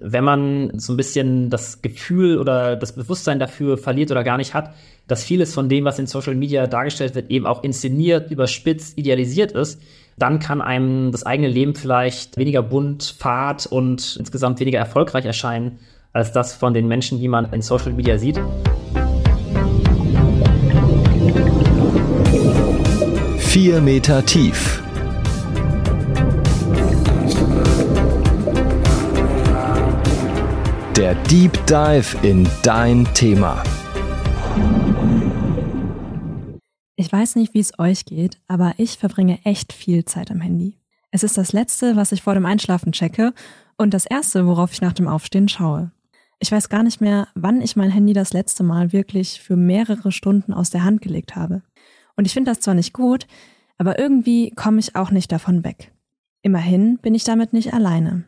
wenn 0.00 0.24
man 0.24 0.78
so 0.78 0.92
ein 0.92 0.96
bisschen 0.96 1.50
das 1.50 1.80
Gefühl 1.80 2.38
oder 2.38 2.74
das 2.76 2.92
Bewusstsein 2.92 3.38
dafür 3.38 3.78
verliert 3.78 4.10
oder 4.10 4.24
gar 4.24 4.36
nicht 4.36 4.52
hat, 4.52 4.74
dass 5.06 5.22
vieles 5.22 5.54
von 5.54 5.68
dem, 5.68 5.84
was 5.84 5.98
in 5.98 6.06
Social 6.06 6.34
Media 6.34 6.66
dargestellt 6.66 7.14
wird, 7.14 7.30
eben 7.30 7.46
auch 7.46 7.62
inszeniert, 7.62 8.30
überspitzt, 8.30 8.98
idealisiert 8.98 9.52
ist, 9.52 9.80
dann 10.18 10.40
kann 10.40 10.60
einem 10.60 11.12
das 11.12 11.24
eigene 11.24 11.48
Leben 11.48 11.74
vielleicht 11.74 12.36
weniger 12.36 12.62
bunt, 12.62 13.14
fad 13.18 13.66
und 13.66 14.16
insgesamt 14.18 14.58
weniger 14.60 14.78
erfolgreich 14.78 15.24
erscheinen, 15.24 15.78
als 16.12 16.32
das 16.32 16.54
von 16.54 16.74
den 16.74 16.88
Menschen, 16.88 17.20
die 17.20 17.28
man 17.28 17.52
in 17.52 17.62
Social 17.62 17.92
Media 17.92 18.18
sieht. 18.18 18.40
Vier 23.38 23.80
Meter 23.80 24.24
tief 24.26 24.83
Der 30.96 31.16
Deep 31.24 31.66
Dive 31.66 32.16
in 32.22 32.48
dein 32.62 33.04
Thema. 33.14 33.64
Ich 36.94 37.12
weiß 37.12 37.34
nicht, 37.34 37.52
wie 37.52 37.58
es 37.58 37.76
euch 37.80 38.04
geht, 38.04 38.38
aber 38.46 38.74
ich 38.76 38.96
verbringe 38.98 39.40
echt 39.42 39.72
viel 39.72 40.04
Zeit 40.04 40.30
am 40.30 40.40
Handy. 40.40 40.78
Es 41.10 41.24
ist 41.24 41.36
das 41.36 41.52
Letzte, 41.52 41.96
was 41.96 42.12
ich 42.12 42.22
vor 42.22 42.34
dem 42.34 42.46
Einschlafen 42.46 42.92
checke 42.92 43.34
und 43.76 43.92
das 43.92 44.06
Erste, 44.06 44.46
worauf 44.46 44.72
ich 44.72 44.82
nach 44.82 44.92
dem 44.92 45.08
Aufstehen 45.08 45.48
schaue. 45.48 45.90
Ich 46.38 46.52
weiß 46.52 46.68
gar 46.68 46.84
nicht 46.84 47.00
mehr, 47.00 47.26
wann 47.34 47.60
ich 47.60 47.74
mein 47.74 47.90
Handy 47.90 48.12
das 48.12 48.32
letzte 48.32 48.62
Mal 48.62 48.92
wirklich 48.92 49.40
für 49.40 49.56
mehrere 49.56 50.12
Stunden 50.12 50.52
aus 50.52 50.70
der 50.70 50.84
Hand 50.84 51.02
gelegt 51.02 51.34
habe. 51.34 51.62
Und 52.14 52.24
ich 52.24 52.34
finde 52.34 52.52
das 52.52 52.60
zwar 52.60 52.74
nicht 52.74 52.92
gut, 52.92 53.26
aber 53.78 53.98
irgendwie 53.98 54.52
komme 54.52 54.78
ich 54.78 54.94
auch 54.94 55.10
nicht 55.10 55.32
davon 55.32 55.64
weg. 55.64 55.92
Immerhin 56.42 56.98
bin 56.98 57.16
ich 57.16 57.24
damit 57.24 57.52
nicht 57.52 57.74
alleine. 57.74 58.26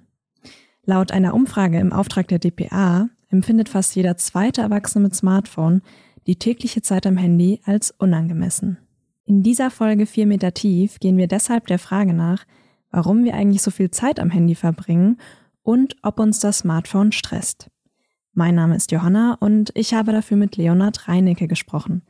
Laut 0.86 1.10
einer 1.10 1.34
Umfrage 1.34 1.80
im 1.80 1.92
Auftrag 1.92 2.28
der 2.28 2.38
DPA 2.38 3.08
empfindet 3.28 3.68
fast 3.68 3.96
jeder 3.96 4.16
zweite 4.16 4.62
Erwachsene 4.62 5.02
mit 5.02 5.16
Smartphone 5.16 5.82
die 6.28 6.36
tägliche 6.36 6.80
Zeit 6.80 7.06
am 7.06 7.16
Handy 7.16 7.60
als 7.64 7.90
unangemessen. 7.90 8.78
In 9.24 9.42
dieser 9.42 9.72
Folge 9.72 10.06
4 10.06 10.26
Meter 10.26 10.54
tief 10.54 11.00
gehen 11.00 11.16
wir 11.16 11.26
deshalb 11.26 11.66
der 11.66 11.80
Frage 11.80 12.14
nach, 12.14 12.46
warum 12.92 13.24
wir 13.24 13.34
eigentlich 13.34 13.62
so 13.62 13.72
viel 13.72 13.90
Zeit 13.90 14.20
am 14.20 14.30
Handy 14.30 14.54
verbringen 14.54 15.18
und 15.64 15.96
ob 16.02 16.20
uns 16.20 16.38
das 16.38 16.58
Smartphone 16.58 17.10
stresst. 17.10 17.68
Mein 18.32 18.54
Name 18.54 18.76
ist 18.76 18.92
Johanna 18.92 19.36
und 19.40 19.72
ich 19.74 19.92
habe 19.92 20.12
dafür 20.12 20.36
mit 20.36 20.56
Leonhard 20.56 21.08
Reinecke 21.08 21.48
gesprochen. 21.48 22.02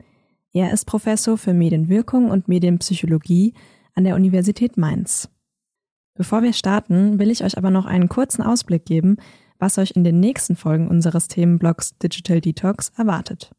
Er 0.53 0.71
ist 0.71 0.85
Professor 0.85 1.35
für 1.39 1.53
Medienwirkung 1.53 2.29
und 2.29 2.47
Medienpsychologie 2.47 3.55
an 3.95 4.03
der 4.03 4.15
Universität 4.15 4.77
Mainz. 4.77 5.29
Bevor 6.17 6.41
wir 6.41 6.53
starten, 6.53 7.19
will 7.19 7.29
ich 7.29 7.43
euch 7.43 7.57
aber 7.59 7.69
noch 7.69 7.85
einen 7.85 8.09
kurzen 8.09 8.41
Ausblick 8.41 8.85
geben, 8.85 9.17
was 9.59 9.77
euch 9.77 9.91
in 9.91 10.03
den 10.03 10.19
nächsten 10.19 10.55
Folgen 10.55 10.87
unseres 10.87 11.27
Themenblocks 11.27 11.97
Digital 11.99 12.41
Detox 12.41 12.91
erwartet. 12.97 13.51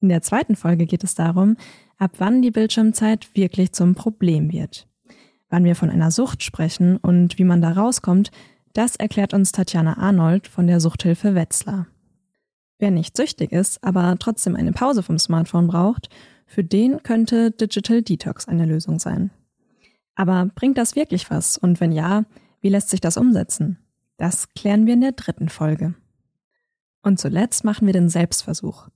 In 0.00 0.08
der 0.08 0.22
zweiten 0.22 0.56
Folge 0.56 0.86
geht 0.86 1.04
es 1.04 1.14
darum, 1.14 1.56
ab 1.96 2.12
wann 2.18 2.42
die 2.42 2.50
Bildschirmzeit 2.50 3.28
wirklich 3.34 3.72
zum 3.72 3.94
Problem 3.94 4.52
wird. 4.52 4.88
Wann 5.50 5.64
wir 5.64 5.76
von 5.76 5.88
einer 5.88 6.10
Sucht 6.10 6.42
sprechen 6.42 6.96
und 6.96 7.38
wie 7.38 7.44
man 7.44 7.62
da 7.62 7.70
rauskommt, 7.70 8.32
das 8.72 8.96
erklärt 8.96 9.32
uns 9.32 9.52
Tatjana 9.52 9.98
Arnold 9.98 10.48
von 10.48 10.66
der 10.66 10.80
Suchthilfe 10.80 11.36
Wetzlar. 11.36 11.86
Wer 12.80 12.90
nicht 12.90 13.16
süchtig 13.16 13.52
ist, 13.52 13.82
aber 13.82 14.16
trotzdem 14.18 14.56
eine 14.56 14.72
Pause 14.72 15.02
vom 15.04 15.18
Smartphone 15.18 15.68
braucht, 15.68 16.10
für 16.46 16.64
den 16.64 17.02
könnte 17.02 17.52
Digital 17.52 18.02
Detox 18.02 18.48
eine 18.48 18.66
Lösung 18.66 18.98
sein. 18.98 19.30
Aber 20.18 20.50
bringt 20.52 20.76
das 20.76 20.96
wirklich 20.96 21.30
was? 21.30 21.56
Und 21.56 21.80
wenn 21.80 21.92
ja, 21.92 22.24
wie 22.60 22.68
lässt 22.68 22.90
sich 22.90 23.00
das 23.00 23.16
umsetzen? 23.16 23.78
Das 24.16 24.52
klären 24.52 24.84
wir 24.84 24.94
in 24.94 25.00
der 25.00 25.12
dritten 25.12 25.48
Folge. 25.48 25.94
Und 27.02 27.20
zuletzt 27.20 27.64
machen 27.64 27.86
wir 27.86 27.92
den 27.92 28.08
Selbstversuch. 28.08 28.88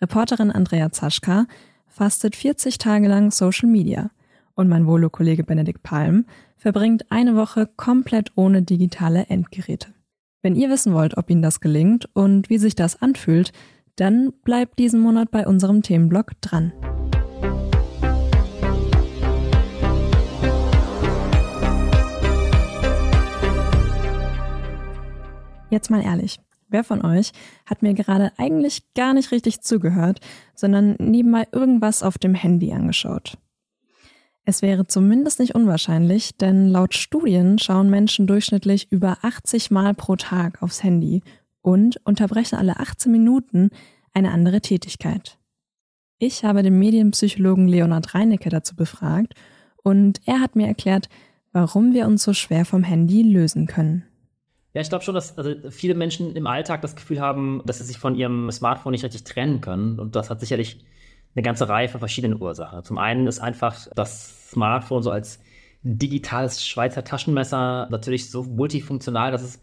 Reporterin 0.00 0.50
Andrea 0.50 0.90
Zaschka 0.90 1.46
fastet 1.86 2.34
40 2.34 2.78
Tage 2.78 3.08
lang 3.08 3.30
Social 3.30 3.68
Media 3.68 4.10
und 4.54 4.70
mein 4.70 4.86
Volo-Kollege 4.86 5.44
Benedikt 5.44 5.82
Palm 5.82 6.24
verbringt 6.56 7.12
eine 7.12 7.36
Woche 7.36 7.68
komplett 7.76 8.32
ohne 8.34 8.62
digitale 8.62 9.26
Endgeräte. 9.26 9.88
Wenn 10.40 10.56
ihr 10.56 10.70
wissen 10.70 10.94
wollt, 10.94 11.18
ob 11.18 11.28
Ihnen 11.28 11.42
das 11.42 11.60
gelingt 11.60 12.08
und 12.14 12.48
wie 12.48 12.56
sich 12.56 12.74
das 12.74 13.02
anfühlt, 13.02 13.52
dann 13.96 14.32
bleibt 14.44 14.78
diesen 14.78 15.00
Monat 15.00 15.30
bei 15.30 15.46
unserem 15.46 15.82
Themenblock 15.82 16.40
dran. 16.40 16.72
Jetzt 25.70 25.88
mal 25.88 26.02
ehrlich, 26.02 26.40
wer 26.68 26.84
von 26.84 27.04
euch 27.04 27.32
hat 27.64 27.82
mir 27.82 27.94
gerade 27.94 28.32
eigentlich 28.36 28.92
gar 28.94 29.14
nicht 29.14 29.30
richtig 29.30 29.60
zugehört, 29.60 30.20
sondern 30.54 30.96
nebenbei 30.98 31.46
irgendwas 31.52 32.02
auf 32.02 32.18
dem 32.18 32.34
Handy 32.34 32.72
angeschaut? 32.72 33.38
Es 34.44 34.62
wäre 34.62 34.86
zumindest 34.86 35.38
nicht 35.38 35.54
unwahrscheinlich, 35.54 36.36
denn 36.36 36.68
laut 36.68 36.94
Studien 36.94 37.58
schauen 37.58 37.88
Menschen 37.88 38.26
durchschnittlich 38.26 38.90
über 38.90 39.18
80 39.22 39.70
Mal 39.70 39.94
pro 39.94 40.16
Tag 40.16 40.60
aufs 40.62 40.82
Handy 40.82 41.22
und 41.62 42.04
unterbrechen 42.04 42.56
alle 42.56 42.80
18 42.80 43.12
Minuten 43.12 43.70
eine 44.12 44.32
andere 44.32 44.60
Tätigkeit. 44.60 45.38
Ich 46.18 46.44
habe 46.44 46.62
den 46.62 46.78
Medienpsychologen 46.78 47.68
Leonhard 47.68 48.14
Reinecke 48.14 48.48
dazu 48.48 48.74
befragt 48.74 49.34
und 49.84 50.20
er 50.26 50.40
hat 50.40 50.56
mir 50.56 50.66
erklärt, 50.66 51.08
warum 51.52 51.94
wir 51.94 52.06
uns 52.06 52.24
so 52.24 52.32
schwer 52.32 52.64
vom 52.64 52.82
Handy 52.82 53.22
lösen 53.22 53.66
können. 53.66 54.09
Ja, 54.72 54.80
ich 54.80 54.88
glaube 54.88 55.04
schon, 55.04 55.14
dass 55.14 55.36
also 55.36 55.54
viele 55.70 55.94
Menschen 55.94 56.36
im 56.36 56.46
Alltag 56.46 56.80
das 56.82 56.94
Gefühl 56.94 57.20
haben, 57.20 57.60
dass 57.66 57.78
sie 57.78 57.84
sich 57.84 57.98
von 57.98 58.14
ihrem 58.14 58.50
Smartphone 58.52 58.92
nicht 58.92 59.04
richtig 59.04 59.24
trennen 59.24 59.60
können. 59.60 59.98
Und 59.98 60.14
das 60.14 60.30
hat 60.30 60.40
sicherlich 60.40 60.84
eine 61.34 61.42
ganze 61.42 61.68
Reihe 61.68 61.88
von 61.88 61.98
verschiedenen 61.98 62.40
Ursachen. 62.40 62.84
Zum 62.84 62.98
einen 62.98 63.26
ist 63.26 63.40
einfach 63.40 63.88
das 63.94 64.50
Smartphone 64.50 65.02
so 65.02 65.10
als 65.10 65.40
digitales 65.82 66.64
Schweizer 66.66 67.04
Taschenmesser 67.04 67.88
natürlich 67.90 68.30
so 68.30 68.42
multifunktional, 68.44 69.32
dass 69.32 69.42
es 69.42 69.62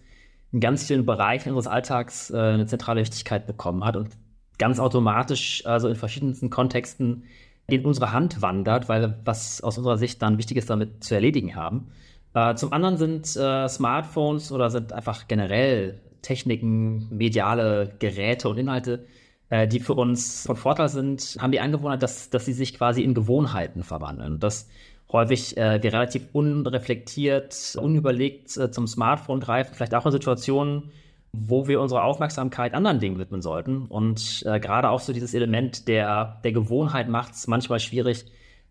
in 0.52 0.60
ganz 0.60 0.86
vielen 0.86 1.06
Bereichen 1.06 1.50
unseres 1.50 1.68
Alltags 1.68 2.30
äh, 2.32 2.38
eine 2.38 2.66
zentrale 2.66 3.02
Wichtigkeit 3.02 3.48
bekommen 3.48 3.84
hat 3.86 3.96
und 3.96 4.10
ganz 4.58 4.80
automatisch, 4.80 5.66
also 5.66 5.88
in 5.88 5.96
verschiedensten 5.96 6.50
Kontexten, 6.50 7.26
in 7.68 7.86
unsere 7.86 8.12
Hand 8.14 8.42
wandert, 8.42 8.90
weil 8.90 9.02
wir 9.02 9.20
was 9.26 9.62
aus 9.62 9.78
unserer 9.78 9.98
Sicht 9.98 10.22
dann 10.22 10.38
Wichtiges 10.38 10.66
damit 10.66 11.04
zu 11.04 11.16
erledigen 11.16 11.56
haben. 11.56 11.92
Äh, 12.38 12.56
zum 12.56 12.72
anderen 12.72 12.98
sind 12.98 13.36
äh, 13.36 13.68
Smartphones 13.68 14.52
oder 14.52 14.70
sind 14.70 14.94
einfach 14.94 15.28
generell 15.28 16.00
Techniken, 16.22 17.08
mediale 17.10 17.96
Geräte 17.98 18.48
und 18.48 18.60
Inhalte, 18.60 19.08
äh, 19.50 19.68
die 19.68 19.80
für 19.80 19.96
uns 19.96 20.46
von 20.46 20.56
Vorteil 20.56 20.90
sind, 20.90 21.38
haben 21.40 21.52
die 21.52 21.60
Angewohnheit, 21.60 22.04
dass, 22.04 22.30
dass 22.30 22.46
sie 22.46 22.54
sich 22.54 22.76
quasi 22.76 23.02
in 23.02 23.16
Gewohnheiten 23.16 23.84
verwandeln. 23.84 24.40
Dass 24.40 24.70
häufig 25.12 25.58
äh, 25.58 25.82
wir 25.82 25.94
relativ 25.94 26.28
unreflektiert, 26.32 27.76
unüberlegt 27.82 28.56
äh, 28.56 28.70
zum 28.70 28.86
Smartphone 28.86 29.40
greifen, 29.40 29.74
vielleicht 29.74 29.96
auch 29.96 30.06
in 30.06 30.12
Situationen, 30.12 30.92
wo 31.32 31.68
wir 31.68 31.82
unsere 31.82 32.04
Aufmerksamkeit 32.04 32.76
anderen 32.76 33.00
Dingen 33.00 33.18
widmen 33.18 33.42
sollten. 33.42 33.88
Und 33.88 34.44
äh, 34.46 34.60
gerade 34.60 34.92
auch 34.92 35.00
so 35.00 35.12
dieses 35.12 35.34
Element 35.34 35.88
der, 35.88 36.40
der 36.44 36.52
Gewohnheit 36.52 37.10
macht 37.10 37.34
es 37.34 37.48
manchmal 37.48 37.80
schwierig, 37.80 38.26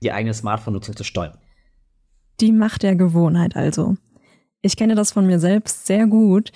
die 0.04 0.12
eigene 0.12 0.34
Smartphone-Nutzung 0.34 0.94
zu 0.94 1.02
steuern. 1.02 1.36
Die 2.40 2.52
Macht 2.52 2.82
der 2.82 2.96
Gewohnheit 2.96 3.56
also. 3.56 3.96
Ich 4.60 4.76
kenne 4.76 4.94
das 4.94 5.12
von 5.12 5.26
mir 5.26 5.38
selbst 5.38 5.86
sehr 5.86 6.06
gut. 6.06 6.52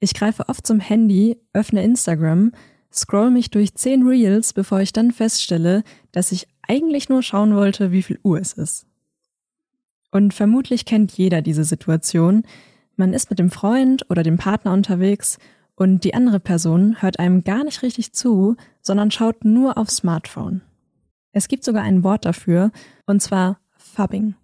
Ich 0.00 0.14
greife 0.14 0.48
oft 0.48 0.66
zum 0.66 0.80
Handy, 0.80 1.38
öffne 1.52 1.82
Instagram, 1.82 2.52
scroll 2.92 3.30
mich 3.30 3.50
durch 3.50 3.74
zehn 3.74 4.06
Reels, 4.06 4.52
bevor 4.52 4.80
ich 4.80 4.92
dann 4.92 5.12
feststelle, 5.12 5.84
dass 6.10 6.32
ich 6.32 6.48
eigentlich 6.66 7.08
nur 7.08 7.22
schauen 7.22 7.54
wollte, 7.54 7.92
wie 7.92 8.02
viel 8.02 8.18
Uhr 8.22 8.38
es 8.40 8.52
ist. 8.52 8.86
Und 10.10 10.34
vermutlich 10.34 10.84
kennt 10.84 11.12
jeder 11.12 11.40
diese 11.40 11.64
Situation. 11.64 12.42
Man 12.96 13.14
ist 13.14 13.30
mit 13.30 13.38
dem 13.38 13.50
Freund 13.50 14.04
oder 14.10 14.22
dem 14.22 14.36
Partner 14.36 14.72
unterwegs 14.72 15.38
und 15.74 16.04
die 16.04 16.14
andere 16.14 16.40
Person 16.40 17.00
hört 17.00 17.18
einem 17.18 17.44
gar 17.44 17.64
nicht 17.64 17.82
richtig 17.82 18.12
zu, 18.12 18.56
sondern 18.82 19.10
schaut 19.10 19.44
nur 19.44 19.78
aufs 19.78 19.96
Smartphone. 19.96 20.60
Es 21.32 21.48
gibt 21.48 21.64
sogar 21.64 21.82
ein 21.82 22.04
Wort 22.04 22.26
dafür, 22.26 22.72
und 23.06 23.22
zwar 23.22 23.58
Fubbing. 23.76 24.34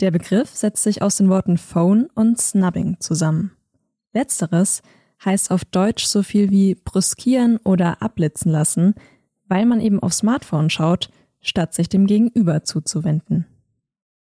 Der 0.00 0.10
Begriff 0.10 0.50
setzt 0.50 0.82
sich 0.82 1.02
aus 1.02 1.16
den 1.16 1.28
Worten 1.28 1.56
Phone 1.56 2.08
und 2.14 2.40
Snubbing 2.40 2.96
zusammen. 2.98 3.52
Letzteres 4.12 4.82
heißt 5.24 5.50
auf 5.50 5.64
Deutsch 5.64 6.04
so 6.04 6.22
viel 6.22 6.50
wie 6.50 6.74
brüskieren 6.74 7.58
oder 7.58 8.02
abblitzen 8.02 8.50
lassen, 8.50 8.94
weil 9.46 9.66
man 9.66 9.80
eben 9.80 10.00
aufs 10.00 10.18
Smartphone 10.18 10.68
schaut, 10.68 11.10
statt 11.40 11.74
sich 11.74 11.88
dem 11.88 12.06
Gegenüber 12.06 12.64
zuzuwenden. 12.64 13.46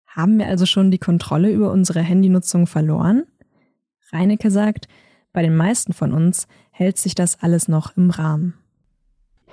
Haben 0.06 0.38
wir 0.38 0.46
also 0.46 0.66
schon 0.66 0.90
die 0.90 0.98
Kontrolle 0.98 1.50
über 1.50 1.72
unsere 1.72 2.00
Handynutzung 2.00 2.66
verloren? 2.66 3.24
Reinecke 4.10 4.50
sagt, 4.50 4.88
bei 5.32 5.40
den 5.40 5.56
meisten 5.56 5.94
von 5.94 6.12
uns 6.12 6.46
hält 6.70 6.98
sich 6.98 7.14
das 7.14 7.42
alles 7.42 7.68
noch 7.68 7.96
im 7.96 8.10
Rahmen. 8.10 8.54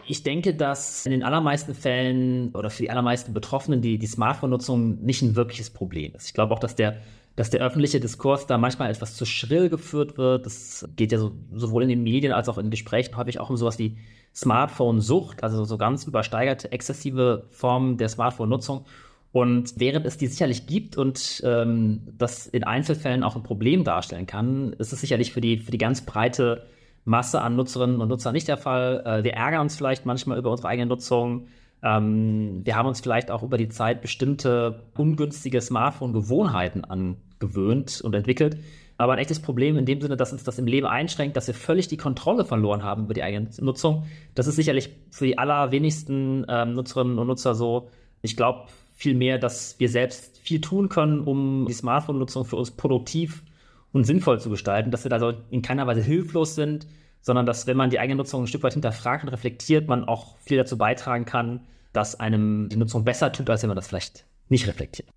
Ich 0.09 0.23
denke, 0.23 0.55
dass 0.55 1.05
in 1.05 1.11
den 1.11 1.21
allermeisten 1.21 1.75
Fällen 1.75 2.49
oder 2.55 2.71
für 2.71 2.81
die 2.81 2.89
allermeisten 2.89 3.31
Betroffenen 3.31 3.79
die, 3.79 3.99
die 3.99 4.07
Smartphone-Nutzung 4.07 5.03
nicht 5.03 5.21
ein 5.21 5.35
wirkliches 5.35 5.69
Problem 5.69 6.15
ist. 6.15 6.25
Ich 6.25 6.33
glaube 6.33 6.51
auch, 6.51 6.57
dass 6.57 6.73
der, 6.73 6.97
dass 7.35 7.51
der 7.51 7.61
öffentliche 7.61 7.99
Diskurs 7.99 8.47
da 8.47 8.57
manchmal 8.57 8.89
etwas 8.89 9.15
zu 9.15 9.25
schrill 9.25 9.69
geführt 9.69 10.17
wird. 10.17 10.47
Das 10.47 10.89
geht 10.95 11.11
ja 11.11 11.19
so, 11.19 11.33
sowohl 11.53 11.83
in 11.83 11.89
den 11.89 12.01
Medien 12.01 12.33
als 12.33 12.49
auch 12.49 12.57
in 12.57 12.71
Gesprächen 12.71 13.15
häufig 13.17 13.39
auch 13.39 13.51
um 13.51 13.57
sowas 13.57 13.77
wie 13.77 13.97
Smartphone-Sucht, 14.33 15.43
also 15.43 15.63
so 15.63 15.77
ganz 15.77 16.05
übersteigerte, 16.05 16.71
exzessive 16.71 17.45
Formen 17.51 17.97
der 17.97 18.09
Smartphone-Nutzung. 18.09 18.85
Und 19.31 19.73
während 19.77 20.07
es 20.07 20.17
die 20.17 20.25
sicherlich 20.25 20.65
gibt 20.65 20.97
und 20.97 21.43
ähm, 21.45 22.01
das 22.17 22.47
in 22.47 22.63
Einzelfällen 22.63 23.23
auch 23.23 23.35
ein 23.35 23.43
Problem 23.43 23.83
darstellen 23.83 24.25
kann, 24.25 24.73
ist 24.73 24.91
es 24.91 25.01
sicherlich 25.01 25.31
für 25.33 25.41
die, 25.41 25.59
für 25.59 25.69
die 25.69 25.77
ganz 25.77 26.01
breite 26.01 26.65
Masse 27.05 27.41
an 27.41 27.55
Nutzerinnen 27.55 28.01
und 28.01 28.09
Nutzern 28.09 28.33
nicht 28.33 28.47
der 28.47 28.57
Fall. 28.57 29.03
Äh, 29.05 29.23
wir 29.23 29.33
ärgern 29.33 29.61
uns 29.61 29.75
vielleicht 29.75 30.05
manchmal 30.05 30.37
über 30.37 30.51
unsere 30.51 30.67
eigene 30.67 30.87
Nutzung. 30.87 31.47
Ähm, 31.81 32.61
wir 32.63 32.75
haben 32.75 32.87
uns 32.87 33.01
vielleicht 33.01 33.31
auch 33.31 33.43
über 33.43 33.57
die 33.57 33.69
Zeit 33.69 34.01
bestimmte 34.01 34.83
ungünstige 34.97 35.61
Smartphone-Gewohnheiten 35.61 36.83
angewöhnt 36.83 38.01
und 38.01 38.13
entwickelt. 38.13 38.57
Aber 38.97 39.13
ein 39.13 39.19
echtes 39.19 39.39
Problem 39.39 39.77
in 39.77 39.85
dem 39.85 40.01
Sinne, 40.01 40.17
dass 40.17 40.33
uns 40.33 40.43
das 40.43 40.59
im 40.59 40.67
Leben 40.67 40.85
einschränkt, 40.85 41.37
dass 41.37 41.47
wir 41.47 41.53
völlig 41.53 41.87
die 41.87 41.95
Kontrolle 41.95 42.43
verloren 42.43 42.83
haben 42.83 43.05
über 43.05 43.13
die 43.13 43.23
eigene 43.23 43.49
Nutzung. 43.61 44.03
Das 44.35 44.45
ist 44.45 44.57
sicherlich 44.57 44.89
für 45.09 45.25
die 45.25 45.37
allerwenigsten 45.37 46.45
ähm, 46.49 46.73
Nutzerinnen 46.73 47.17
und 47.17 47.27
Nutzer 47.27 47.55
so. 47.55 47.89
Ich 48.21 48.35
glaube, 48.35 48.65
vielmehr, 48.95 49.37
dass 49.37 49.79
wir 49.79 49.87
selbst 49.87 50.37
viel 50.39 50.59
tun 50.59 50.89
können, 50.89 51.21
um 51.21 51.65
die 51.65 51.73
Smartphone-Nutzung 51.73 52.43
für 52.43 52.57
uns 52.57 52.71
produktiv 52.71 53.43
und 53.91 54.05
sinnvoll 54.05 54.39
zu 54.39 54.49
gestalten, 54.49 54.91
dass 54.91 55.03
wir 55.03 55.11
also 55.11 55.33
in 55.49 55.61
keiner 55.61 55.87
Weise 55.87 56.01
hilflos 56.01 56.55
sind, 56.55 56.87
sondern 57.21 57.45
dass, 57.45 57.67
wenn 57.67 57.77
man 57.77 57.89
die 57.89 57.99
eigene 57.99 58.17
Nutzung 58.17 58.43
ein 58.43 58.47
Stück 58.47 58.63
weit 58.63 58.73
hinterfragt 58.73 59.23
und 59.23 59.29
reflektiert, 59.29 59.87
man 59.87 60.05
auch 60.05 60.37
viel 60.39 60.57
dazu 60.57 60.77
beitragen 60.77 61.25
kann, 61.25 61.61
dass 61.91 62.19
einem 62.19 62.69
die 62.69 62.77
Nutzung 62.77 63.03
besser 63.03 63.31
tut, 63.31 63.49
als 63.49 63.63
wenn 63.63 63.69
man 63.69 63.75
das 63.75 63.87
vielleicht 63.87 64.25
nicht 64.47 64.67
reflektiert. 64.67 65.09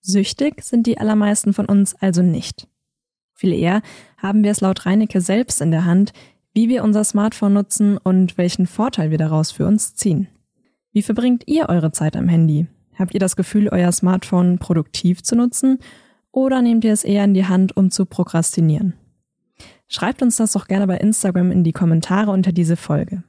Süchtig 0.00 0.62
sind 0.62 0.86
die 0.86 0.98
allermeisten 0.98 1.52
von 1.52 1.66
uns 1.66 1.94
also 1.94 2.22
nicht. 2.22 2.66
Viel 3.34 3.52
eher 3.52 3.82
haben 4.16 4.44
wir 4.44 4.50
es 4.50 4.60
laut 4.60 4.86
Reinecke 4.86 5.20
selbst 5.20 5.60
in 5.60 5.70
der 5.70 5.84
Hand, 5.84 6.12
wie 6.54 6.68
wir 6.68 6.84
unser 6.84 7.04
Smartphone 7.04 7.54
nutzen 7.54 7.98
und 7.98 8.36
welchen 8.38 8.66
Vorteil 8.66 9.10
wir 9.10 9.18
daraus 9.18 9.52
für 9.52 9.66
uns 9.66 9.94
ziehen. 9.94 10.28
Wie 10.92 11.02
verbringt 11.02 11.44
ihr 11.46 11.68
eure 11.68 11.92
Zeit 11.92 12.16
am 12.16 12.28
Handy? 12.28 12.66
Habt 12.98 13.14
ihr 13.14 13.20
das 13.20 13.36
Gefühl, 13.36 13.68
euer 13.70 13.90
Smartphone 13.90 14.58
produktiv 14.58 15.22
zu 15.22 15.34
nutzen 15.34 15.78
oder 16.32 16.62
nehmt 16.62 16.84
ihr 16.84 16.92
es 16.92 17.04
eher 17.04 17.24
in 17.24 17.34
die 17.34 17.46
Hand, 17.46 17.76
um 17.76 17.90
zu 17.90 18.06
prokrastinieren? 18.06 18.94
Schreibt 19.86 20.22
uns 20.22 20.36
das 20.36 20.52
doch 20.52 20.66
gerne 20.66 20.86
bei 20.86 20.96
Instagram 20.96 21.52
in 21.52 21.64
die 21.64 21.72
Kommentare 21.72 22.30
unter 22.30 22.52
diese 22.52 22.76
Folge. 22.76 23.22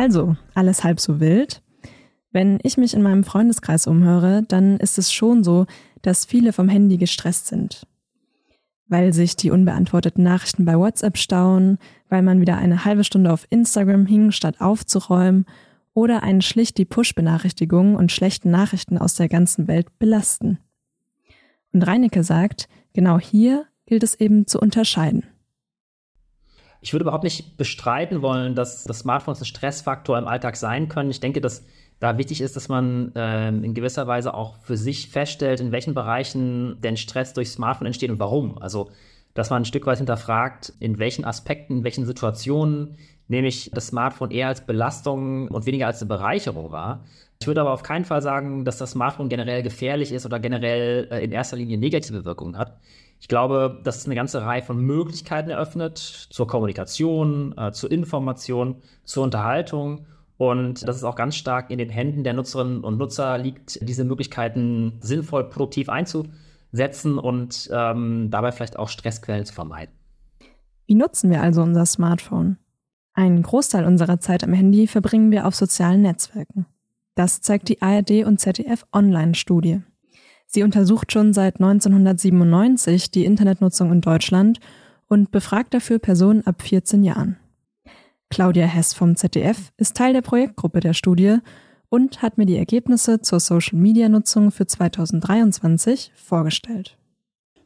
Also, 0.00 0.34
alles 0.54 0.82
halb 0.82 0.98
so 0.98 1.20
wild. 1.20 1.60
Wenn 2.32 2.58
ich 2.62 2.78
mich 2.78 2.94
in 2.94 3.02
meinem 3.02 3.22
Freundeskreis 3.22 3.86
umhöre, 3.86 4.42
dann 4.48 4.78
ist 4.78 4.96
es 4.96 5.12
schon 5.12 5.44
so, 5.44 5.66
dass 6.00 6.24
viele 6.24 6.54
vom 6.54 6.70
Handy 6.70 6.96
gestresst 6.96 7.48
sind. 7.48 7.86
Weil 8.88 9.12
sich 9.12 9.36
die 9.36 9.50
unbeantworteten 9.50 10.24
Nachrichten 10.24 10.64
bei 10.64 10.78
WhatsApp 10.78 11.18
stauen, 11.18 11.76
weil 12.08 12.22
man 12.22 12.40
wieder 12.40 12.56
eine 12.56 12.86
halbe 12.86 13.04
Stunde 13.04 13.30
auf 13.30 13.46
Instagram 13.50 14.06
hing, 14.06 14.30
statt 14.30 14.62
aufzuräumen, 14.62 15.44
oder 15.92 16.22
einen 16.22 16.40
schlicht 16.40 16.78
die 16.78 16.86
Push-Benachrichtigungen 16.86 17.94
und 17.94 18.10
schlechten 18.10 18.50
Nachrichten 18.50 18.96
aus 18.96 19.16
der 19.16 19.28
ganzen 19.28 19.68
Welt 19.68 19.98
belasten. 19.98 20.60
Und 21.74 21.82
Reinecke 21.82 22.24
sagt, 22.24 22.70
genau 22.94 23.18
hier 23.20 23.66
gilt 23.84 24.02
es 24.02 24.14
eben 24.14 24.46
zu 24.46 24.60
unterscheiden. 24.60 25.24
Ich 26.80 26.92
würde 26.92 27.04
überhaupt 27.04 27.24
nicht 27.24 27.56
bestreiten 27.56 28.22
wollen, 28.22 28.54
dass, 28.54 28.84
dass 28.84 29.00
Smartphones 29.00 29.40
ein 29.40 29.46
Stressfaktor 29.46 30.18
im 30.18 30.26
Alltag 30.26 30.56
sein 30.56 30.88
können. 30.88 31.10
Ich 31.10 31.20
denke, 31.20 31.40
dass 31.40 31.64
da 32.00 32.16
wichtig 32.16 32.40
ist, 32.40 32.56
dass 32.56 32.68
man 32.68 33.12
ähm, 33.14 33.62
in 33.62 33.74
gewisser 33.74 34.06
Weise 34.06 34.32
auch 34.32 34.56
für 34.62 34.78
sich 34.78 35.10
feststellt, 35.10 35.60
in 35.60 35.70
welchen 35.70 35.92
Bereichen 35.92 36.80
denn 36.80 36.96
Stress 36.96 37.34
durch 37.34 37.50
Smartphone 37.50 37.86
entsteht 37.86 38.10
und 38.10 38.18
warum. 38.18 38.56
Also, 38.60 38.90
dass 39.34 39.50
man 39.50 39.62
ein 39.62 39.66
Stück 39.66 39.86
weit 39.86 39.98
hinterfragt, 39.98 40.72
in 40.80 40.98
welchen 40.98 41.24
Aspekten, 41.24 41.78
in 41.78 41.84
welchen 41.84 42.06
Situationen 42.06 42.96
nehme 43.28 43.46
ich 43.46 43.70
das 43.72 43.88
Smartphone 43.88 44.30
eher 44.30 44.48
als 44.48 44.66
Belastung 44.66 45.48
und 45.48 45.66
weniger 45.66 45.86
als 45.86 46.00
eine 46.00 46.08
Bereicherung 46.08 46.72
wahr. 46.72 47.04
Ich 47.40 47.46
würde 47.46 47.60
aber 47.60 47.72
auf 47.72 47.82
keinen 47.82 48.04
Fall 48.04 48.22
sagen, 48.22 48.64
dass 48.64 48.78
das 48.78 48.92
Smartphone 48.92 49.28
generell 49.28 49.62
gefährlich 49.62 50.10
ist 50.10 50.26
oder 50.26 50.40
generell 50.40 51.06
äh, 51.10 51.24
in 51.24 51.32
erster 51.32 51.56
Linie 51.56 51.78
negative 51.78 52.24
Wirkungen 52.24 52.58
hat. 52.58 52.78
Ich 53.20 53.28
glaube, 53.28 53.80
dass 53.84 53.98
es 53.98 54.06
eine 54.06 54.14
ganze 54.14 54.42
Reihe 54.42 54.62
von 54.62 54.78
Möglichkeiten 54.78 55.50
eröffnet 55.50 55.98
zur 55.98 56.46
Kommunikation, 56.46 57.54
äh, 57.56 57.70
zur 57.70 57.92
Information, 57.92 58.76
zur 59.04 59.24
Unterhaltung 59.24 60.06
und 60.38 60.88
dass 60.88 60.96
es 60.96 61.04
auch 61.04 61.16
ganz 61.16 61.36
stark 61.36 61.70
in 61.70 61.76
den 61.76 61.90
Händen 61.90 62.24
der 62.24 62.32
Nutzerinnen 62.32 62.82
und 62.82 62.96
Nutzer 62.96 63.36
liegt, 63.36 63.86
diese 63.86 64.04
Möglichkeiten 64.04 64.98
sinnvoll, 65.00 65.50
produktiv 65.50 65.90
einzusetzen 65.90 67.18
und 67.18 67.68
ähm, 67.70 68.30
dabei 68.30 68.52
vielleicht 68.52 68.78
auch 68.78 68.88
Stressquellen 68.88 69.44
zu 69.44 69.52
vermeiden. 69.52 69.94
Wie 70.86 70.94
nutzen 70.94 71.30
wir 71.30 71.42
also 71.42 71.62
unser 71.62 71.84
Smartphone? 71.84 72.56
Einen 73.12 73.42
Großteil 73.42 73.84
unserer 73.84 74.18
Zeit 74.18 74.42
am 74.44 74.54
Handy 74.54 74.86
verbringen 74.86 75.30
wir 75.30 75.46
auf 75.46 75.54
sozialen 75.54 76.00
Netzwerken. 76.00 76.64
Das 77.14 77.42
zeigt 77.42 77.68
die 77.68 77.82
ARD 77.82 78.24
und 78.24 78.40
ZDF 78.40 78.86
Online-Studie. 78.94 79.82
Sie 80.52 80.64
untersucht 80.64 81.12
schon 81.12 81.32
seit 81.32 81.60
1997 81.60 83.12
die 83.12 83.24
Internetnutzung 83.24 83.92
in 83.92 84.00
Deutschland 84.00 84.58
und 85.06 85.30
befragt 85.30 85.72
dafür 85.74 86.00
Personen 86.00 86.44
ab 86.44 86.62
14 86.62 87.04
Jahren. 87.04 87.36
Claudia 88.30 88.66
Hess 88.66 88.92
vom 88.92 89.14
ZDF 89.14 89.70
ist 89.76 89.96
Teil 89.96 90.12
der 90.12 90.22
Projektgruppe 90.22 90.80
der 90.80 90.92
Studie 90.92 91.36
und 91.88 92.20
hat 92.20 92.36
mir 92.36 92.46
die 92.46 92.56
Ergebnisse 92.56 93.20
zur 93.20 93.38
Social-Media-Nutzung 93.38 94.50
für 94.50 94.66
2023 94.66 96.10
vorgestellt. 96.16 96.98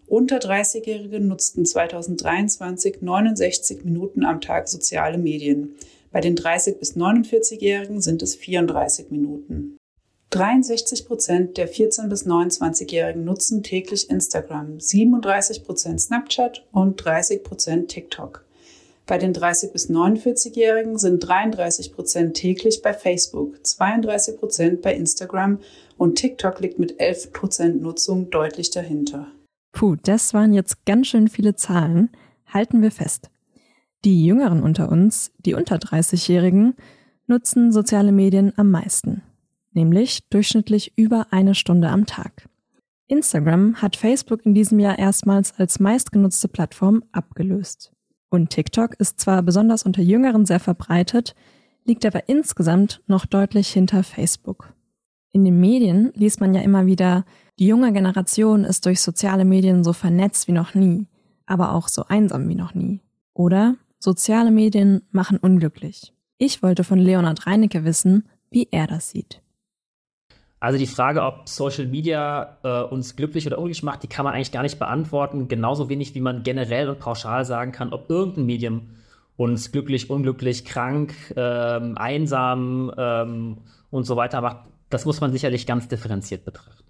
Unter 0.06 0.36
30-Jährige 0.36 1.20
nutzten 1.20 1.64
2023 1.64 3.00
69 3.00 3.84
Minuten 3.86 4.26
am 4.26 4.42
Tag 4.42 4.68
soziale 4.68 5.16
Medien. 5.16 5.70
Bei 6.12 6.20
den 6.20 6.36
30- 6.36 6.78
bis 6.78 6.96
49-Jährigen 6.96 8.02
sind 8.02 8.20
es 8.22 8.34
34 8.34 9.10
Minuten. 9.10 9.78
63 10.34 11.06
Prozent 11.06 11.56
der 11.58 11.72
14- 11.72 12.08
bis 12.08 12.26
29-Jährigen 12.26 13.24
nutzen 13.24 13.62
täglich 13.62 14.10
Instagram, 14.10 14.80
37 14.80 15.62
Prozent 15.62 16.00
Snapchat 16.00 16.66
und 16.72 16.96
30 16.96 17.44
Prozent 17.44 17.88
TikTok. 17.88 18.44
Bei 19.06 19.16
den 19.16 19.32
30- 19.32 19.70
bis 19.70 19.88
49-Jährigen 19.90 20.98
sind 20.98 21.20
33 21.20 21.92
Prozent 21.92 22.34
täglich 22.34 22.82
bei 22.82 22.92
Facebook, 22.92 23.64
32 23.64 24.36
Prozent 24.36 24.82
bei 24.82 24.96
Instagram 24.96 25.60
und 25.98 26.16
TikTok 26.16 26.58
liegt 26.58 26.80
mit 26.80 26.98
11 26.98 27.32
Prozent 27.32 27.80
Nutzung 27.80 28.28
deutlich 28.30 28.70
dahinter. 28.70 29.28
Puh, 29.70 29.94
das 30.02 30.34
waren 30.34 30.52
jetzt 30.52 30.84
ganz 30.84 31.06
schön 31.06 31.28
viele 31.28 31.54
Zahlen. 31.54 32.10
Halten 32.48 32.82
wir 32.82 32.90
fest. 32.90 33.30
Die 34.04 34.26
Jüngeren 34.26 34.64
unter 34.64 34.90
uns, 34.90 35.30
die 35.46 35.54
unter 35.54 35.76
30-Jährigen, 35.76 36.74
nutzen 37.28 37.70
soziale 37.70 38.10
Medien 38.10 38.52
am 38.56 38.72
meisten 38.72 39.22
nämlich 39.74 40.28
durchschnittlich 40.30 40.92
über 40.96 41.28
eine 41.30 41.54
Stunde 41.54 41.88
am 41.88 42.06
Tag. 42.06 42.48
Instagram 43.06 43.76
hat 43.82 43.96
Facebook 43.96 44.44
in 44.46 44.54
diesem 44.54 44.80
Jahr 44.80 44.98
erstmals 44.98 45.52
als 45.58 45.78
meistgenutzte 45.78 46.48
Plattform 46.48 47.04
abgelöst. 47.12 47.92
Und 48.30 48.50
TikTok 48.50 48.94
ist 48.98 49.20
zwar 49.20 49.42
besonders 49.42 49.84
unter 49.84 50.02
Jüngeren 50.02 50.46
sehr 50.46 50.60
verbreitet, 50.60 51.34
liegt 51.84 52.06
aber 52.06 52.28
insgesamt 52.28 53.02
noch 53.06 53.26
deutlich 53.26 53.68
hinter 53.68 54.02
Facebook. 54.02 54.72
In 55.32 55.44
den 55.44 55.60
Medien 55.60 56.12
liest 56.14 56.40
man 56.40 56.54
ja 56.54 56.62
immer 56.62 56.86
wieder, 56.86 57.24
die 57.58 57.66
junge 57.66 57.92
Generation 57.92 58.64
ist 58.64 58.86
durch 58.86 59.00
soziale 59.00 59.44
Medien 59.44 59.84
so 59.84 59.92
vernetzt 59.92 60.48
wie 60.48 60.52
noch 60.52 60.74
nie, 60.74 61.06
aber 61.46 61.72
auch 61.72 61.88
so 61.88 62.04
einsam 62.08 62.48
wie 62.48 62.54
noch 62.54 62.74
nie. 62.74 63.00
Oder 63.34 63.76
soziale 63.98 64.50
Medien 64.50 65.02
machen 65.10 65.36
unglücklich. 65.36 66.12
Ich 66.38 66.62
wollte 66.62 66.84
von 66.84 66.98
Leonhard 66.98 67.46
Reinecke 67.46 67.84
wissen, 67.84 68.28
wie 68.50 68.68
er 68.70 68.86
das 68.86 69.10
sieht. 69.10 69.43
Also 70.64 70.78
die 70.78 70.86
Frage, 70.86 71.22
ob 71.22 71.46
Social 71.46 71.86
Media 71.86 72.56
äh, 72.62 72.80
uns 72.84 73.16
glücklich 73.16 73.46
oder 73.46 73.58
unglücklich 73.58 73.82
macht, 73.82 74.02
die 74.02 74.06
kann 74.06 74.24
man 74.24 74.32
eigentlich 74.32 74.50
gar 74.50 74.62
nicht 74.62 74.78
beantworten. 74.78 75.46
Genauso 75.46 75.90
wenig, 75.90 76.14
wie 76.14 76.22
man 76.22 76.42
generell 76.42 76.88
und 76.88 77.00
pauschal 77.00 77.44
sagen 77.44 77.70
kann, 77.70 77.92
ob 77.92 78.08
irgendein 78.08 78.46
Medium 78.46 78.88
uns 79.36 79.72
glücklich, 79.72 80.08
unglücklich, 80.08 80.64
krank, 80.64 81.12
ähm, 81.36 81.98
einsam 81.98 82.90
ähm, 82.96 83.58
und 83.90 84.04
so 84.04 84.16
weiter 84.16 84.40
macht. 84.40 84.60
Das 84.88 85.04
muss 85.04 85.20
man 85.20 85.32
sicherlich 85.32 85.66
ganz 85.66 85.86
differenziert 85.86 86.46
betrachten. 86.46 86.82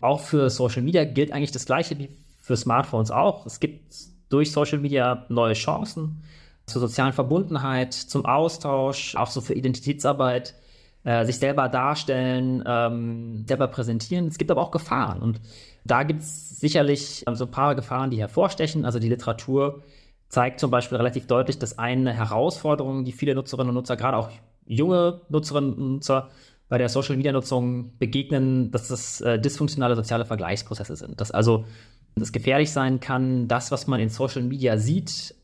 Auch 0.00 0.18
für 0.18 0.50
Social 0.50 0.82
Media 0.82 1.04
gilt 1.04 1.30
eigentlich 1.30 1.52
das 1.52 1.66
Gleiche 1.66 1.96
wie 2.00 2.08
für 2.40 2.56
Smartphones 2.56 3.12
auch. 3.12 3.46
Es 3.46 3.60
gibt 3.60 3.94
durch 4.28 4.50
Social 4.50 4.78
Media 4.78 5.26
neue 5.28 5.54
Chancen 5.54 6.24
zur 6.66 6.80
sozialen 6.80 7.12
Verbundenheit, 7.12 7.94
zum 7.94 8.26
Austausch, 8.26 9.14
auch 9.14 9.30
so 9.30 9.40
für 9.40 9.54
Identitätsarbeit, 9.54 10.56
äh, 11.04 11.24
sich 11.24 11.38
selber 11.38 11.68
darstellen, 11.68 12.62
ähm, 12.66 13.44
selber 13.46 13.68
präsentieren. 13.68 14.26
Es 14.26 14.38
gibt 14.38 14.50
aber 14.50 14.60
auch 14.60 14.70
Gefahren 14.70 15.22
und 15.22 15.40
da 15.84 16.02
gibt 16.02 16.20
es 16.20 16.60
sicherlich 16.60 17.24
ähm, 17.26 17.34
so 17.34 17.46
ein 17.46 17.50
paar 17.50 17.74
Gefahren, 17.74 18.10
die 18.10 18.18
hervorstechen. 18.18 18.84
Also 18.84 18.98
die 18.98 19.08
Literatur 19.08 19.82
zeigt 20.28 20.60
zum 20.60 20.70
Beispiel 20.70 20.96
relativ 20.96 21.26
deutlich, 21.26 21.58
dass 21.58 21.78
eine 21.78 22.12
Herausforderung, 22.12 23.04
die 23.04 23.12
viele 23.12 23.34
Nutzerinnen 23.34 23.70
und 23.70 23.74
Nutzer, 23.74 23.96
gerade 23.96 24.16
auch 24.16 24.30
junge 24.66 25.22
Nutzerinnen 25.28 25.72
und 25.74 25.92
Nutzer, 25.94 26.28
bei 26.68 26.78
der 26.78 26.88
Social 26.88 27.16
Media 27.16 27.32
Nutzung 27.32 27.98
begegnen, 27.98 28.70
dass 28.70 28.88
das 28.88 29.20
äh, 29.22 29.40
dysfunktionale 29.40 29.96
soziale 29.96 30.24
Vergleichsprozesse 30.24 30.94
sind. 30.94 31.20
Dass 31.20 31.32
also 31.32 31.64
es 32.14 32.30
gefährlich 32.30 32.70
sein 32.70 33.00
kann, 33.00 33.48
das, 33.48 33.72
was 33.72 33.88
man 33.88 33.98
in 33.98 34.08
Social 34.08 34.42
Media 34.42 34.78
sieht, 34.78 35.34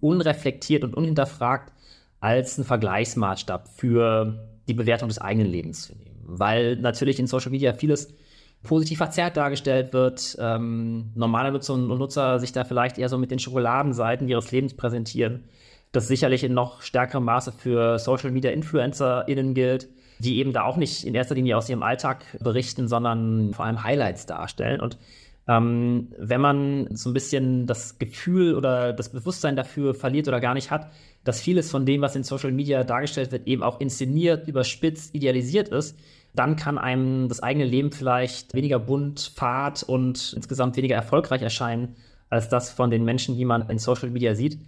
unreflektiert 0.00 0.84
und 0.84 0.94
unhinterfragt 0.94 1.72
als 2.20 2.58
ein 2.58 2.64
Vergleichsmaßstab 2.64 3.68
für 3.68 4.38
die 4.68 4.74
Bewertung 4.74 5.08
des 5.08 5.18
eigenen 5.18 5.48
Lebens 5.48 5.86
zu 5.86 5.94
nehmen. 5.94 6.20
Weil 6.24 6.76
natürlich 6.76 7.18
in 7.18 7.26
Social 7.26 7.50
Media 7.50 7.72
vieles 7.72 8.14
positiv 8.62 8.98
verzerrt 8.98 9.36
dargestellt 9.36 9.92
wird, 9.92 10.36
ähm, 10.40 11.10
normale 11.14 11.52
Nutzerinnen 11.52 11.90
und 11.90 11.98
Nutzer 11.98 12.40
sich 12.40 12.52
da 12.52 12.64
vielleicht 12.64 12.98
eher 12.98 13.08
so 13.08 13.18
mit 13.18 13.30
den 13.30 13.38
Schokoladenseiten 13.38 14.28
ihres 14.28 14.50
Lebens 14.50 14.74
präsentieren. 14.74 15.44
Das 15.92 16.08
sicherlich 16.08 16.42
in 16.42 16.52
noch 16.52 16.82
stärkerem 16.82 17.24
Maße 17.24 17.52
für 17.52 17.98
Social 17.98 18.30
Media 18.32 18.50
InfluencerInnen 18.50 19.54
gilt, 19.54 19.88
die 20.18 20.38
eben 20.38 20.52
da 20.52 20.64
auch 20.64 20.76
nicht 20.76 21.04
in 21.04 21.14
erster 21.14 21.34
Linie 21.34 21.56
aus 21.56 21.68
ihrem 21.68 21.82
Alltag 21.82 22.24
berichten, 22.40 22.88
sondern 22.88 23.54
vor 23.54 23.66
allem 23.66 23.84
Highlights 23.84 24.26
darstellen. 24.26 24.80
Und 24.80 24.98
ähm, 25.48 26.12
wenn 26.18 26.40
man 26.40 26.88
so 26.94 27.10
ein 27.10 27.14
bisschen 27.14 27.66
das 27.66 27.98
Gefühl 27.98 28.54
oder 28.54 28.92
das 28.92 29.10
Bewusstsein 29.10 29.56
dafür 29.56 29.94
verliert 29.94 30.26
oder 30.28 30.40
gar 30.40 30.54
nicht 30.54 30.70
hat, 30.70 30.90
dass 31.24 31.40
vieles 31.40 31.70
von 31.70 31.86
dem, 31.86 32.00
was 32.00 32.16
in 32.16 32.24
Social 32.24 32.52
Media 32.52 32.84
dargestellt 32.84 33.32
wird, 33.32 33.46
eben 33.46 33.62
auch 33.62 33.80
inszeniert, 33.80 34.48
überspitzt, 34.48 35.14
idealisiert 35.14 35.68
ist, 35.68 35.98
dann 36.34 36.56
kann 36.56 36.78
einem 36.78 37.28
das 37.28 37.42
eigene 37.42 37.64
Leben 37.64 37.92
vielleicht 37.92 38.54
weniger 38.54 38.78
bunt, 38.78 39.32
fad 39.34 39.82
und 39.82 40.34
insgesamt 40.34 40.76
weniger 40.76 40.96
erfolgreich 40.96 41.42
erscheinen 41.42 41.96
als 42.28 42.48
das 42.48 42.70
von 42.70 42.90
den 42.90 43.04
Menschen, 43.04 43.36
die 43.36 43.44
man 43.44 43.68
in 43.70 43.78
Social 43.78 44.10
Media 44.10 44.34
sieht. 44.34 44.58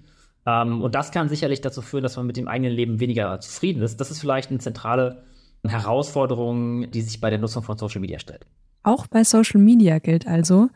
Ähm, 0.47 0.81
und 0.81 0.95
das 0.95 1.11
kann 1.11 1.29
sicherlich 1.29 1.61
dazu 1.61 1.83
führen, 1.83 2.05
dass 2.05 2.17
man 2.17 2.27
mit 2.27 2.37
dem 2.37 2.49
eigenen 2.49 2.73
Leben 2.73 3.01
weniger 3.01 3.41
zufrieden 3.41 3.83
ist. 3.83 4.01
Das 4.01 4.11
ist 4.11 4.21
vielleicht 4.21 4.51
eine 4.51 4.61
zentrale 4.61 5.25
Herausforderung, 5.67 6.91
die 6.93 7.03
sich 7.03 7.21
bei 7.21 7.31
der 7.31 7.41
Nutzung 7.41 7.65
von 7.65 7.77
Social 7.77 8.01
Media 8.01 8.21
stellt. 8.21 8.47
Auch 8.83 9.07
bei 9.07 9.25
Social 9.25 9.61
Media 9.61 9.99
gilt 9.99 10.27
also, 10.27 10.69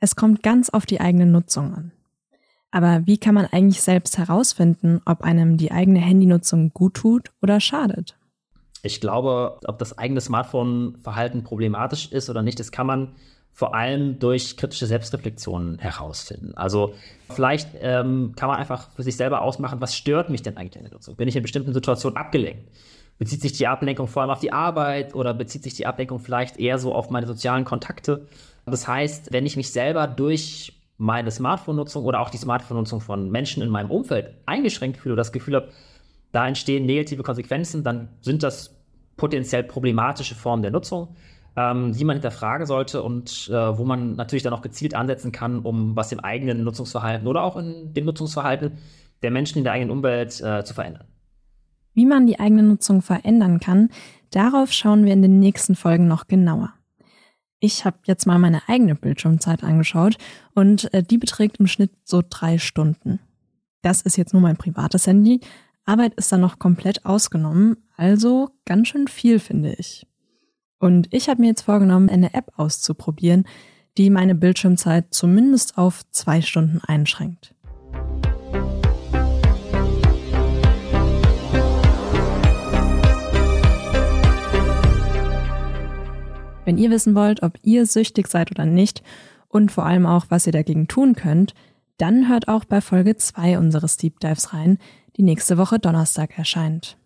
es 0.00 0.16
kommt 0.16 0.42
ganz 0.42 0.70
auf 0.70 0.86
die 0.86 1.00
eigene 1.00 1.26
Nutzung 1.26 1.74
an. 1.74 1.92
Aber 2.70 3.06
wie 3.06 3.18
kann 3.18 3.34
man 3.34 3.46
eigentlich 3.46 3.80
selbst 3.80 4.18
herausfinden, 4.18 5.00
ob 5.06 5.22
einem 5.22 5.56
die 5.56 5.72
eigene 5.72 6.00
Handynutzung 6.00 6.70
gut 6.72 6.94
tut 6.94 7.30
oder 7.40 7.60
schadet? 7.60 8.16
Ich 8.82 9.00
glaube, 9.00 9.58
ob 9.66 9.78
das 9.78 9.96
eigene 9.98 10.20
Smartphone-Verhalten 10.20 11.42
problematisch 11.42 12.12
ist 12.12 12.30
oder 12.30 12.42
nicht, 12.42 12.60
das 12.60 12.70
kann 12.70 12.86
man 12.86 13.14
vor 13.52 13.74
allem 13.74 14.20
durch 14.20 14.56
kritische 14.56 14.86
Selbstreflexion 14.86 15.78
herausfinden. 15.78 16.52
Also 16.54 16.94
vielleicht 17.28 17.70
ähm, 17.80 18.34
kann 18.36 18.48
man 18.48 18.58
einfach 18.58 18.92
für 18.92 19.02
sich 19.02 19.16
selber 19.16 19.42
ausmachen, 19.42 19.80
was 19.80 19.96
stört 19.96 20.30
mich 20.30 20.42
denn 20.42 20.56
eigentlich 20.56 20.76
in 20.76 20.82
der 20.82 20.92
Nutzung? 20.92 21.16
Bin 21.16 21.26
ich 21.26 21.34
in 21.34 21.42
bestimmten 21.42 21.72
Situationen 21.72 22.16
abgelenkt? 22.16 22.70
Bezieht 23.18 23.42
sich 23.42 23.52
die 23.52 23.66
Ablenkung 23.66 24.06
vor 24.06 24.22
allem 24.22 24.30
auf 24.30 24.40
die 24.40 24.52
Arbeit 24.52 25.14
oder 25.14 25.34
bezieht 25.34 25.64
sich 25.64 25.74
die 25.74 25.86
Ablenkung 25.86 26.20
vielleicht 26.20 26.58
eher 26.58 26.78
so 26.78 26.94
auf 26.94 27.10
meine 27.10 27.26
sozialen 27.26 27.64
Kontakte? 27.64 28.26
Das 28.64 28.86
heißt, 28.86 29.32
wenn 29.32 29.44
ich 29.46 29.56
mich 29.56 29.72
selber 29.72 30.06
durch 30.06 30.78
meine 30.98 31.30
Smartphone-Nutzung 31.30 32.04
oder 32.04 32.20
auch 32.20 32.30
die 32.30 32.36
Smartphone-Nutzung 32.36 33.00
von 33.00 33.30
Menschen 33.30 33.62
in 33.62 33.70
meinem 33.70 33.90
Umfeld 33.90 34.34
eingeschränkt 34.46 34.98
fühle 34.98 35.14
oder 35.14 35.20
das 35.20 35.32
Gefühl 35.32 35.56
habe, 35.56 35.68
da 36.32 36.46
entstehen 36.46 36.86
negative 36.86 37.22
Konsequenzen, 37.22 37.82
dann 37.82 38.08
sind 38.20 38.42
das 38.42 38.76
potenziell 39.16 39.64
problematische 39.64 40.34
Formen 40.34 40.62
der 40.62 40.70
Nutzung, 40.70 41.16
ähm, 41.56 41.92
die 41.92 42.04
man 42.04 42.16
hinterfragen 42.16 42.66
sollte 42.66 43.02
und 43.02 43.48
äh, 43.50 43.78
wo 43.78 43.84
man 43.84 44.16
natürlich 44.16 44.42
dann 44.42 44.52
auch 44.52 44.62
gezielt 44.62 44.94
ansetzen 44.94 45.32
kann, 45.32 45.60
um 45.60 45.96
was 45.96 46.12
im 46.12 46.20
eigenen 46.20 46.62
Nutzungsverhalten 46.64 47.26
oder 47.26 47.42
auch 47.42 47.56
in 47.56 47.94
dem 47.94 48.04
Nutzungsverhalten 48.04 48.78
der 49.22 49.30
Menschen 49.30 49.58
in 49.58 49.64
der 49.64 49.72
eigenen 49.72 49.90
Umwelt 49.90 50.40
äh, 50.40 50.64
zu 50.64 50.74
verändern. 50.74 51.06
Wie 51.94 52.06
man 52.06 52.26
die 52.26 52.38
eigene 52.40 52.62
Nutzung 52.62 53.02
verändern 53.02 53.60
kann, 53.60 53.90
darauf 54.30 54.72
schauen 54.72 55.04
wir 55.04 55.12
in 55.12 55.22
den 55.22 55.38
nächsten 55.40 55.74
Folgen 55.74 56.06
noch 56.06 56.28
genauer. 56.28 56.72
Ich 57.60 57.84
habe 57.84 57.98
jetzt 58.04 58.26
mal 58.26 58.38
meine 58.38 58.68
eigene 58.68 58.94
Bildschirmzeit 58.94 59.64
angeschaut 59.64 60.16
und 60.54 60.92
äh, 60.94 61.02
die 61.02 61.18
beträgt 61.18 61.58
im 61.58 61.66
Schnitt 61.66 61.90
so 62.04 62.22
drei 62.28 62.58
Stunden. 62.58 63.18
Das 63.82 64.02
ist 64.02 64.16
jetzt 64.16 64.32
nur 64.32 64.42
mein 64.42 64.56
privates 64.56 65.06
Handy. 65.06 65.40
Arbeit 65.84 66.14
ist 66.14 66.30
da 66.30 66.36
noch 66.36 66.58
komplett 66.58 67.04
ausgenommen, 67.04 67.76
also 67.96 68.50
ganz 68.64 68.88
schön 68.88 69.08
viel, 69.08 69.40
finde 69.40 69.74
ich. 69.74 70.06
Und 70.78 71.12
ich 71.12 71.28
habe 71.28 71.40
mir 71.40 71.48
jetzt 71.48 71.62
vorgenommen, 71.62 72.08
eine 72.08 72.34
App 72.34 72.52
auszuprobieren, 72.56 73.44
die 73.96 74.10
meine 74.10 74.34
Bildschirmzeit 74.34 75.12
zumindest 75.12 75.76
auf 75.76 76.02
zwei 76.10 76.40
Stunden 76.40 76.80
einschränkt. 76.86 77.54
Wenn 86.68 86.76
ihr 86.76 86.90
wissen 86.90 87.14
wollt, 87.14 87.42
ob 87.42 87.54
ihr 87.62 87.86
süchtig 87.86 88.28
seid 88.28 88.50
oder 88.50 88.66
nicht 88.66 89.02
und 89.48 89.72
vor 89.72 89.86
allem 89.86 90.04
auch, 90.04 90.26
was 90.28 90.46
ihr 90.46 90.52
dagegen 90.52 90.86
tun 90.86 91.14
könnt, 91.14 91.54
dann 91.96 92.28
hört 92.28 92.46
auch 92.46 92.66
bei 92.66 92.82
Folge 92.82 93.16
2 93.16 93.56
unseres 93.56 93.96
Deep 93.96 94.20
Dives 94.20 94.52
rein, 94.52 94.76
die 95.16 95.22
nächste 95.22 95.56
Woche 95.56 95.78
Donnerstag 95.78 96.36
erscheint. 96.36 96.98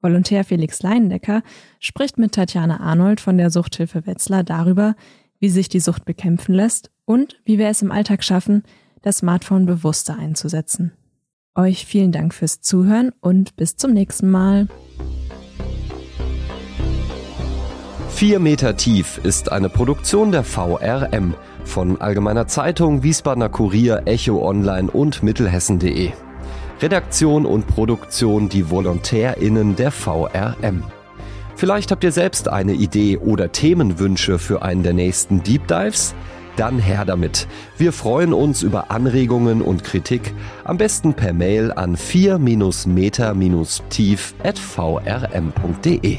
Volontär 0.00 0.44
Felix 0.44 0.84
Leindecker 0.84 1.42
spricht 1.80 2.16
mit 2.16 2.30
Tatjana 2.30 2.78
Arnold 2.78 3.20
von 3.20 3.38
der 3.38 3.50
Suchthilfe 3.50 4.06
Wetzlar 4.06 4.44
darüber, 4.44 4.94
wie 5.40 5.48
sich 5.48 5.68
die 5.68 5.80
Sucht 5.80 6.04
bekämpfen 6.04 6.54
lässt 6.54 6.92
und 7.04 7.40
wie 7.44 7.58
wir 7.58 7.66
es 7.66 7.82
im 7.82 7.90
Alltag 7.90 8.22
schaffen, 8.22 8.62
das 9.02 9.18
Smartphone 9.18 9.66
bewusster 9.66 10.16
einzusetzen. 10.16 10.92
Euch 11.56 11.86
vielen 11.86 12.12
Dank 12.12 12.34
fürs 12.34 12.60
Zuhören 12.60 13.10
und 13.20 13.56
bis 13.56 13.74
zum 13.74 13.90
nächsten 13.90 14.30
Mal. 14.30 14.68
4 18.18 18.40
Meter 18.40 18.76
tief 18.76 19.20
ist 19.22 19.52
eine 19.52 19.68
Produktion 19.68 20.32
der 20.32 20.42
VRM 20.42 21.34
von 21.62 22.00
Allgemeiner 22.00 22.48
Zeitung, 22.48 23.04
Wiesbadener 23.04 23.48
Kurier, 23.48 24.02
Echo 24.06 24.44
Online 24.44 24.90
und 24.90 25.22
Mittelhessen.de. 25.22 26.10
Redaktion 26.82 27.46
und 27.46 27.68
Produktion 27.68 28.48
die 28.48 28.72
VolontärInnen 28.72 29.76
der 29.76 29.92
VRM. 29.92 30.82
Vielleicht 31.54 31.92
habt 31.92 32.02
ihr 32.02 32.10
selbst 32.10 32.48
eine 32.48 32.72
Idee 32.72 33.18
oder 33.18 33.52
Themenwünsche 33.52 34.40
für 34.40 34.62
einen 34.62 34.82
der 34.82 34.94
nächsten 34.94 35.44
Deep 35.44 35.68
Dives? 35.68 36.16
Dann 36.56 36.80
her 36.80 37.04
damit. 37.04 37.46
Wir 37.76 37.92
freuen 37.92 38.32
uns 38.32 38.64
über 38.64 38.90
Anregungen 38.90 39.62
und 39.62 39.84
Kritik, 39.84 40.34
am 40.64 40.76
besten 40.76 41.14
per 41.14 41.32
Mail 41.32 41.70
an 41.70 41.96
4-meter-tief 41.96 44.34
at 44.42 44.58
vrm.de. 44.58 46.18